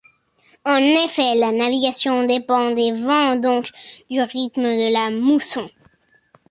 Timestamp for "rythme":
4.19-4.63